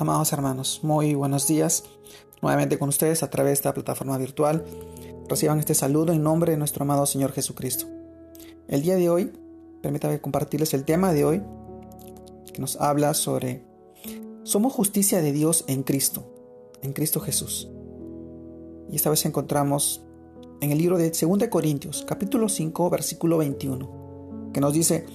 Amados 0.00 0.32
hermanos, 0.32 0.78
muy 0.84 1.16
buenos 1.16 1.48
días. 1.48 1.82
Nuevamente 2.40 2.78
con 2.78 2.88
ustedes 2.88 3.24
a 3.24 3.30
través 3.30 3.50
de 3.50 3.54
esta 3.54 3.74
plataforma 3.74 4.16
virtual. 4.16 4.64
Reciban 5.28 5.58
este 5.58 5.74
saludo 5.74 6.12
en 6.12 6.22
nombre 6.22 6.52
de 6.52 6.56
nuestro 6.56 6.84
amado 6.84 7.04
Señor 7.04 7.32
Jesucristo. 7.32 7.86
El 8.68 8.82
día 8.82 8.94
de 8.94 9.10
hoy, 9.10 9.32
permítanme 9.82 10.20
compartirles 10.20 10.72
el 10.72 10.84
tema 10.84 11.12
de 11.12 11.24
hoy, 11.24 11.42
que 12.54 12.60
nos 12.60 12.80
habla 12.80 13.12
sobre 13.12 13.64
somos 14.44 14.72
justicia 14.72 15.20
de 15.20 15.32
Dios 15.32 15.64
en 15.66 15.82
Cristo, 15.82 16.22
en 16.80 16.92
Cristo 16.92 17.18
Jesús. 17.18 17.68
Y 18.88 18.94
esta 18.94 19.10
vez 19.10 19.26
encontramos 19.26 20.04
en 20.60 20.70
el 20.70 20.78
libro 20.78 20.96
de 20.96 21.10
2 21.10 21.48
Corintios, 21.48 22.04
capítulo 22.06 22.48
5, 22.48 22.88
versículo 22.88 23.38
21, 23.38 24.50
que 24.54 24.60
nos 24.60 24.72
dice, 24.72 25.06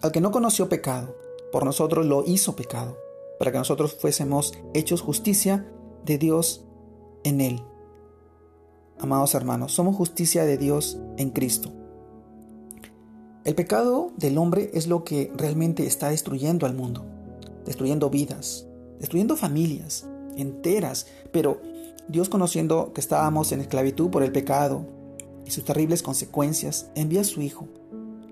al 0.00 0.12
que 0.12 0.20
no 0.20 0.30
conoció 0.30 0.68
pecado, 0.68 1.16
por 1.50 1.64
nosotros 1.64 2.06
lo 2.06 2.22
hizo 2.24 2.54
pecado 2.54 3.07
para 3.38 3.52
que 3.52 3.58
nosotros 3.58 3.94
fuésemos 3.94 4.52
hechos 4.74 5.00
justicia 5.00 5.70
de 6.04 6.18
Dios 6.18 6.64
en 7.24 7.40
Él. 7.40 7.62
Amados 8.98 9.34
hermanos, 9.34 9.72
somos 9.72 9.96
justicia 9.96 10.44
de 10.44 10.58
Dios 10.58 10.98
en 11.16 11.30
Cristo. 11.30 11.72
El 13.44 13.54
pecado 13.54 14.12
del 14.16 14.36
hombre 14.36 14.70
es 14.74 14.88
lo 14.88 15.04
que 15.04 15.32
realmente 15.36 15.86
está 15.86 16.10
destruyendo 16.10 16.66
al 16.66 16.74
mundo, 16.74 17.04
destruyendo 17.64 18.10
vidas, 18.10 18.66
destruyendo 18.98 19.36
familias 19.36 20.06
enteras, 20.36 21.06
pero 21.32 21.60
Dios 22.08 22.28
conociendo 22.28 22.92
que 22.92 23.00
estábamos 23.00 23.52
en 23.52 23.60
esclavitud 23.60 24.10
por 24.10 24.22
el 24.22 24.32
pecado 24.32 24.86
y 25.44 25.50
sus 25.50 25.64
terribles 25.64 26.02
consecuencias, 26.02 26.90
envía 26.94 27.22
a 27.22 27.24
su 27.24 27.42
Hijo. 27.42 27.68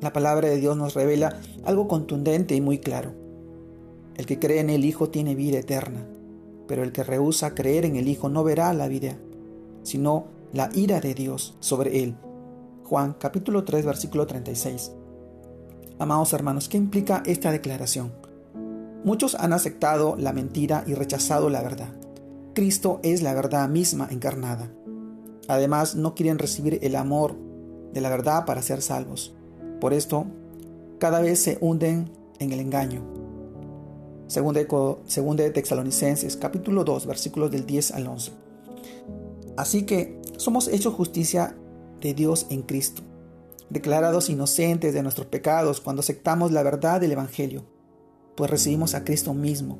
La 0.01 0.13
palabra 0.13 0.49
de 0.49 0.59
Dios 0.59 0.77
nos 0.77 0.95
revela 0.95 1.41
algo 1.65 1.88
contundente 1.88 2.55
y 2.55 2.61
muy 2.61 2.79
claro 2.79 3.26
el 4.16 4.25
que 4.25 4.38
cree 4.38 4.61
en 4.61 4.70
el 4.70 4.84
Hijo 4.84 5.11
tiene 5.11 5.34
vida 5.34 5.59
eterna, 5.59 6.06
pero 6.66 6.83
el 6.83 6.93
que 6.93 7.05
rehúsa 7.05 7.55
creer 7.55 7.84
en 7.84 7.97
el 7.97 8.09
Hijo 8.09 8.29
no 8.29 8.45
verá 8.45 8.73
la 8.73 8.88
vida, 8.88 9.16
sino 9.82 10.27
la 10.52 10.71
ira 10.73 11.01
de 11.01 11.15
Dios 11.15 11.57
sobre 11.60 12.02
él. 12.02 12.16
Juan 12.85 13.15
capítulo 13.18 13.65
3 13.65 13.85
versículo 13.85 14.26
36. 14.26 14.93
Amados 15.99 16.32
hermanos, 16.32 16.68
¿qué 16.68 16.79
implica 16.79 17.23
esta 17.26 17.52
declaración? 17.52 18.13
Muchos 19.04 19.35
han 19.35 19.52
aceptado 19.52 20.16
la 20.16 20.32
mentira 20.32 20.82
y 20.87 20.95
rechazado 20.95 21.51
la 21.51 21.63
verdad. 21.63 21.95
Cristo 22.54 23.01
es 23.02 23.23
la 23.23 23.35
verdad 23.35 23.69
misma 23.69 24.09
encarnada. 24.10 24.73
Además, 25.46 25.95
no 25.95 26.15
quieren 26.15 26.38
recibir 26.38 26.80
el 26.82 26.96
amor 26.96 27.37
de 27.93 28.01
la 28.01 28.09
verdad 28.09 28.46
para 28.46 28.63
ser 28.63 28.82
salvos. 28.82 29.35
Por 29.80 29.93
esto, 29.93 30.26
cada 30.98 31.21
vez 31.21 31.38
se 31.38 31.59
hunden 31.60 32.10
en 32.41 32.52
el 32.52 32.60
engaño 32.60 33.26
Segunda 34.29 34.60
de, 34.60 35.51
Texalonicenses, 35.51 36.37
capítulo 36.37 36.82
2, 36.82 37.07
versículos 37.07 37.51
del 37.52 37.65
10 37.65 37.93
al 37.93 38.09
11. 38.09 38.32
Así 39.57 39.87
que 39.87 40.21
somos 40.37 40.66
hechos 40.66 40.95
justicia 40.95 41.57
de 42.01 42.13
Dios 42.13 42.47
en 42.51 42.63
Cristo, 42.63 43.02
declarados 43.71 44.29
inocentes 44.29 44.93
de 44.95 45.02
nuestros 45.02 45.29
pecados 45.29 45.80
cuando 45.80 46.01
aceptamos 46.01 46.51
la 46.51 46.65
verdad 46.65 47.01
del 47.01 47.13
Evangelio, 47.13 47.65
pues 48.37 48.51
recibimos 48.51 48.95
a 48.95 49.04
Cristo 49.04 49.32
mismo. 49.32 49.79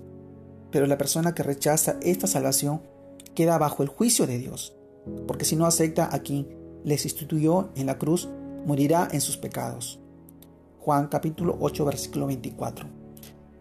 Pero 0.71 0.87
la 0.87 0.97
persona 0.97 1.35
que 1.35 1.43
rechaza 1.43 1.97
esta 2.01 2.29
salvación 2.29 2.83
queda 3.35 3.59
bajo 3.59 3.83
el 3.83 3.89
juicio 3.89 4.29
de 4.29 4.39
Dios, 4.39 4.77
porque 5.27 5.45
si 5.45 5.57
no 5.57 5.67
acepta 5.67 6.09
a 6.15 6.21
quien 6.21 6.57
les 6.85 7.05
instituyó 7.05 7.71
en 7.75 7.87
la 7.87 7.99
cruz, 7.99 8.29
morirá 8.65 9.09
en 9.11 9.21
sus 9.21 9.37
pecados. 9.37 9.99
Juan 10.79 11.09
capítulo 11.09 11.57
8 11.61 11.85
versículo 11.85 12.27
24. 12.29 13.06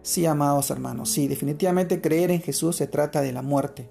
Sí, 0.06 0.24
amados 0.24 0.70
hermanos, 0.70 1.10
sí, 1.10 1.26
definitivamente 1.26 2.00
creer 2.00 2.30
en 2.30 2.40
Jesús 2.40 2.76
se 2.76 2.86
trata 2.86 3.22
de 3.22 3.32
la 3.32 3.42
muerte. 3.42 3.88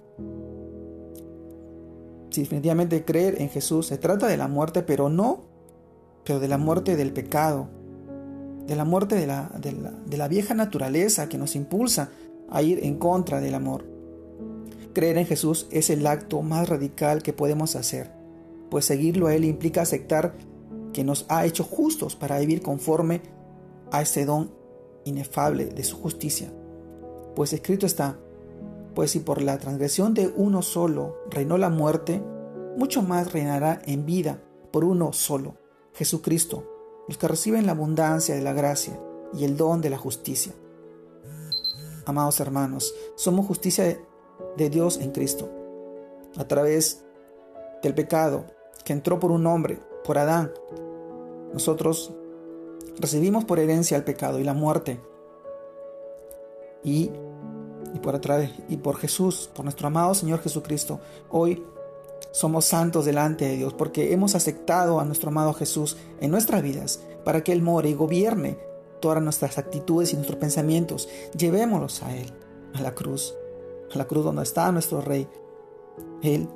Sí, 2.30 2.44
definitivamente 2.44 3.04
creer 3.04 3.42
en 3.42 3.50
Jesús 3.50 3.88
se 3.88 3.98
trata 3.98 4.28
de 4.28 4.38
la 4.38 4.48
muerte, 4.48 4.82
pero 4.82 5.10
no, 5.10 5.42
pero 6.24 6.40
de 6.40 6.48
la 6.48 6.58
muerte 6.58 6.96
del 6.96 7.12
pecado, 7.12 7.68
de 8.66 8.78
la 8.78 8.86
muerte 8.86 9.16
de 9.16 9.28
la, 9.28 9.52
de 9.60 9.74
la, 9.74 9.92
de 9.92 10.16
la 10.16 10.30
vieja 10.30 10.54
naturaleza 10.54 11.28
que 11.28 11.38
nos 11.38 11.54
impulsa 11.54 12.12
a 12.50 12.62
ir 12.62 12.86
en 12.86 12.98
contra 12.98 13.42
del 13.42 13.54
amor. 13.54 13.86
Creer 14.94 15.18
en 15.18 15.26
Jesús 15.26 15.68
es 15.70 15.90
el 15.90 16.08
acto 16.08 16.42
más 16.42 16.70
radical 16.70 17.24
que 17.24 17.34
podemos 17.34 17.76
hacer, 17.76 18.10
pues 18.70 18.86
seguirlo 18.86 19.28
a 19.28 19.36
Él 19.36 19.44
implica 19.44 19.82
aceptar 19.82 20.34
que 20.94 21.04
nos 21.04 21.26
ha 21.28 21.46
hecho 21.46 21.66
justos 21.66 22.16
para 22.16 22.40
vivir 22.40 22.62
conforme 22.62 23.20
a 23.92 24.02
ese 24.02 24.24
don 24.24 24.64
inefable 25.06 25.66
de 25.66 25.84
su 25.84 25.98
justicia. 25.98 26.52
Pues 27.36 27.54
escrito 27.54 27.86
está, 27.86 28.18
pues 28.94 29.12
si 29.12 29.20
por 29.20 29.42
la 29.42 29.58
transgresión 29.58 30.14
de 30.14 30.32
uno 30.36 30.62
solo 30.62 31.18
reinó 31.30 31.58
la 31.58 31.70
muerte, 31.70 32.22
mucho 32.78 33.02
más 33.02 33.32
reinará 33.32 33.82
en 33.86 34.06
vida 34.06 34.42
por 34.72 34.84
uno 34.84 35.14
solo, 35.14 35.56
Jesucristo, 35.94 36.66
los 37.08 37.18
que 37.18 37.28
reciben 37.28 37.66
la 37.66 37.72
abundancia 37.72 38.36
de 38.36 38.42
la 38.42 38.54
gracia 38.54 39.00
y 39.34 39.46
el 39.46 39.58
don 39.58 39.82
de 39.82 39.90
la 39.90 39.98
justicia. 39.98 40.54
Amados 42.06 42.40
hermanos, 42.40 42.94
somos 43.16 43.46
justicia 43.46 44.00
de 44.58 44.70
Dios 44.70 44.98
en 44.98 45.12
Cristo, 45.12 45.50
a 46.38 46.48
través 46.48 47.04
del 47.82 47.94
pecado 47.94 48.46
que 48.84 48.94
entró 48.94 49.20
por 49.20 49.32
un 49.32 49.48
hombre, 49.48 49.80
por 50.04 50.18
Adán. 50.18 50.52
Nosotros 51.54 52.14
recibimos 53.00 53.46
por 53.46 53.60
herencia 53.60 53.98
el 53.98 54.04
pecado 54.04 54.40
y 54.40 54.44
la 54.44 54.54
muerte. 54.54 55.00
Y, 56.84 57.12
y, 57.94 58.00
por 58.00 58.16
atrás, 58.16 58.50
y 58.70 58.78
por 58.78 58.98
Jesús, 58.98 59.50
por 59.54 59.66
nuestro 59.66 59.88
amado 59.88 60.14
Señor 60.14 60.40
Jesucristo, 60.42 61.00
hoy 61.30 61.64
somos 62.32 62.66
santos 62.66 63.06
delante 63.06 63.46
de 63.46 63.56
Dios 63.56 63.74
porque 63.74 64.12
hemos 64.12 64.36
aceptado 64.36 65.00
a 65.00 65.06
nuestro 65.06 65.30
amado 65.30 65.54
Jesús 65.54 65.98
en 66.20 66.32
nuestras 66.32 66.62
vidas 66.62 67.00
para 67.24 67.44
que 67.44 67.54
Él 67.54 67.62
more 67.62 67.90
y 67.90 67.94
gobierne 67.94 68.58
todas 69.00 69.22
nuestras 69.24 69.58
actitudes 69.58 70.12
y 70.14 70.16
nuestros 70.16 70.38
pensamientos. 70.38 71.08
Llevémoslos 71.38 72.04
a 72.04 72.16
Él, 72.16 72.32
a 72.74 72.82
la 72.82 72.94
cruz, 72.94 73.34
a 73.94 73.98
la 73.98 74.06
cruz 74.06 74.26
donde 74.26 74.44
está 74.44 74.72
nuestro 74.72 75.02
Rey. 75.02 75.28
Él, 76.22 76.48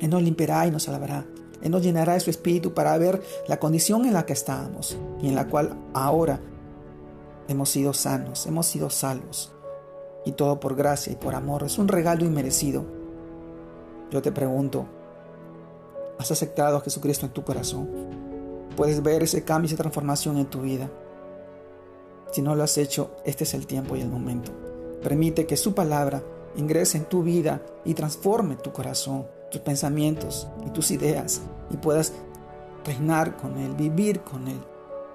Él 0.00 0.10
nos 0.10 0.22
limpiará 0.22 0.66
y 0.66 0.70
nos 0.70 0.84
salvará. 0.84 1.26
Él 1.62 1.70
nos 1.70 1.82
llenará 1.82 2.14
de 2.14 2.20
su 2.20 2.30
espíritu 2.30 2.74
para 2.74 2.96
ver 2.98 3.22
la 3.48 3.58
condición 3.58 4.04
en 4.04 4.12
la 4.12 4.26
que 4.26 4.32
estábamos 4.32 4.96
y 5.20 5.28
en 5.28 5.34
la 5.34 5.48
cual 5.48 5.76
ahora 5.94 6.40
hemos 7.48 7.70
sido 7.70 7.92
sanos, 7.92 8.46
hemos 8.46 8.66
sido 8.66 8.90
salvos. 8.90 9.52
Y 10.24 10.32
todo 10.32 10.58
por 10.58 10.74
gracia 10.74 11.12
y 11.12 11.16
por 11.16 11.34
amor. 11.36 11.62
Es 11.62 11.78
un 11.78 11.86
regalo 11.86 12.24
inmerecido. 12.24 12.84
Yo 14.10 14.22
te 14.22 14.32
pregunto, 14.32 14.86
¿has 16.18 16.30
aceptado 16.32 16.76
a 16.76 16.80
Jesucristo 16.80 17.26
en 17.26 17.32
tu 17.32 17.44
corazón? 17.44 17.88
¿Puedes 18.76 19.02
ver 19.02 19.22
ese 19.22 19.44
cambio 19.44 19.68
esa 19.68 19.76
transformación 19.76 20.36
en 20.38 20.46
tu 20.46 20.62
vida? 20.62 20.90
Si 22.32 22.42
no 22.42 22.56
lo 22.56 22.64
has 22.64 22.76
hecho, 22.76 23.12
este 23.24 23.44
es 23.44 23.54
el 23.54 23.66
tiempo 23.66 23.96
y 23.96 24.00
el 24.00 24.08
momento. 24.08 24.52
Permite 25.02 25.46
que 25.46 25.56
su 25.56 25.74
palabra 25.74 26.22
ingrese 26.56 26.98
en 26.98 27.04
tu 27.04 27.22
vida 27.22 27.62
y 27.84 27.94
transforme 27.94 28.56
tu 28.56 28.72
corazón 28.72 29.26
tus 29.56 29.62
pensamientos 29.62 30.48
y 30.66 30.70
tus 30.70 30.90
ideas 30.90 31.40
y 31.70 31.78
puedas 31.78 32.12
reinar 32.84 33.36
con 33.38 33.56
Él, 33.56 33.74
vivir 33.74 34.20
con 34.20 34.48
Él 34.48 34.60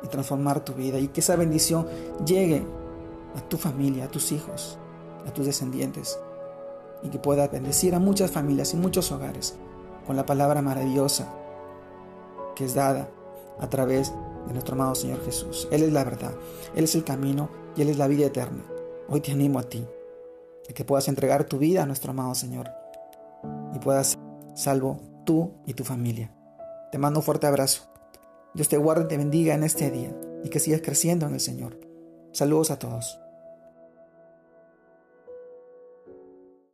y 0.04 0.08
transformar 0.08 0.66
tu 0.66 0.74
vida 0.74 0.98
y 0.98 1.10
que 1.10 1.20
esa 1.20 1.36
bendición 1.36 1.86
llegue 2.26 2.66
a 3.36 3.42
tu 3.42 3.58
familia, 3.58 4.06
a 4.06 4.08
tus 4.08 4.32
hijos, 4.32 4.80
a 5.28 5.32
tus 5.32 5.46
descendientes 5.46 6.20
y 7.04 7.10
que 7.10 7.20
pueda 7.20 7.48
bendecir 7.50 7.94
a 7.94 8.00
muchas 8.00 8.32
familias 8.32 8.74
y 8.74 8.78
muchos 8.78 9.12
hogares 9.12 9.56
con 10.08 10.16
la 10.16 10.26
palabra 10.26 10.64
maravillosa 10.64 11.32
que 12.56 12.66
es 12.66 12.74
dada 12.74 13.10
a 13.60 13.70
través 13.70 14.12
de 14.48 14.54
nuestro 14.54 14.74
amado 14.74 14.96
Señor 14.96 15.24
Jesús. 15.24 15.68
Él 15.72 15.84
es 15.84 15.94
la 15.94 16.04
verdad, 16.04 16.34
Él 16.74 16.86
es 16.86 16.96
el 16.96 17.04
camino 17.04 17.50
y 17.76 17.84
Él 17.84 17.90
es 17.90 18.00
la 18.00 18.08
vida 18.08 18.26
eterna. 18.26 18.64
Hoy 19.08 19.22
te 19.22 19.34
animo 19.34 19.60
a 19.60 19.64
ti, 19.64 19.86
a 20.68 20.74
que 20.74 20.84
puedas 20.84 21.08
entregar 21.08 21.44
tu 21.44 21.60
vida 21.60 21.84
a 21.84 21.86
nuestro 21.86 22.10
amado 22.10 22.34
Señor 22.34 22.72
y 23.74 23.80
puedas 23.80 24.18
salvo 24.54 25.24
tú 25.26 25.54
y 25.66 25.74
tu 25.74 25.84
familia. 25.84 26.34
Te 26.92 26.98
mando 26.98 27.20
un 27.20 27.24
fuerte 27.26 27.48
abrazo. 27.48 27.92
Dios 28.54 28.68
te 28.68 28.78
guarde 28.78 29.06
y 29.06 29.08
te 29.08 29.18
bendiga 29.18 29.54
en 29.54 29.64
este 29.64 29.92
día 29.92 30.14
y 30.44 30.50
que 30.50 30.60
sigas 30.60 30.82
creciendo 30.82 31.26
en 31.26 31.34
el 31.34 31.40
Señor. 31.40 31.80
Saludos 32.34 32.72
a 32.72 32.80
todos. 32.80 33.20